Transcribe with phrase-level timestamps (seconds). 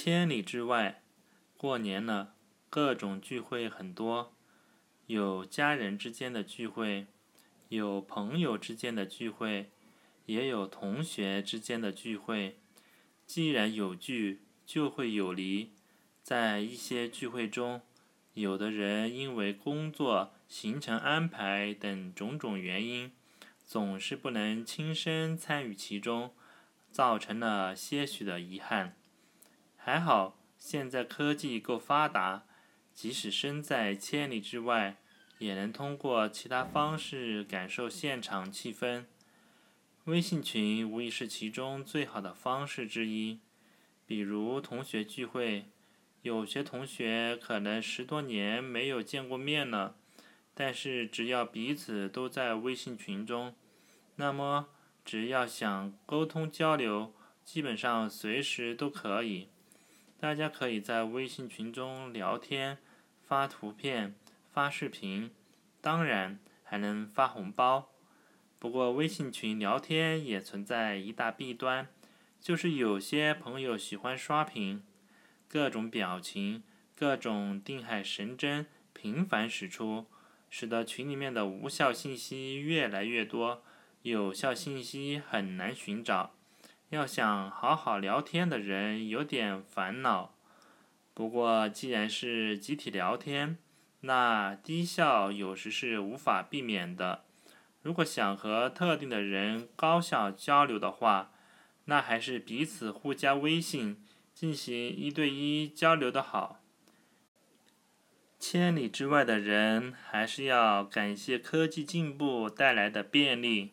[0.00, 1.02] 千里之外，
[1.56, 2.36] 过年了，
[2.70, 4.32] 各种聚会很多，
[5.08, 7.08] 有家人之间的聚会，
[7.70, 9.70] 有朋友之间的聚会，
[10.26, 12.60] 也有同学之间的聚会。
[13.26, 15.72] 既然有聚，就会有离。
[16.22, 17.82] 在一些聚会中，
[18.34, 23.10] 有的人因为工作、行程安排等种种原因，
[23.66, 26.32] 总是不能亲身参与其中，
[26.92, 28.94] 造成了些许的遗憾。
[29.90, 32.44] 还好，现在科技够发达，
[32.92, 34.98] 即使身在千里之外，
[35.38, 39.06] 也能通过其他方式感受现场气氛。
[40.04, 43.40] 微信群无疑是其中最好的方式之一。
[44.04, 45.70] 比如同学聚会，
[46.20, 49.96] 有些同学可能十多年没有见过面了，
[50.52, 53.54] 但是只要彼此都在微信群中，
[54.16, 54.68] 那么
[55.02, 59.48] 只要想沟通交流，基本上随时都可以。
[60.20, 62.78] 大家可以在微信群中聊天、
[63.22, 64.16] 发图片、
[64.52, 65.30] 发视频，
[65.80, 67.90] 当然还能发红包。
[68.58, 71.86] 不过微信群聊天也存在一大弊端，
[72.40, 74.82] 就是有些朋友喜欢刷屏，
[75.46, 76.64] 各种表情、
[76.96, 80.06] 各种定海神针频繁使出，
[80.50, 83.62] 使得群里面的无效信息越来越多，
[84.02, 86.34] 有效信息很难寻找。
[86.90, 90.34] 要想好好聊天的人有点烦恼，
[91.12, 93.58] 不过既然是集体聊天，
[94.00, 97.24] 那低效有时是无法避免的。
[97.82, 101.30] 如果想和特定的人高效交流的话，
[101.84, 104.02] 那还是彼此互加微信
[104.32, 106.60] 进行一对一交流的好。
[108.38, 113.72] 千里之外的人还是要感谢科技进步带来的便利。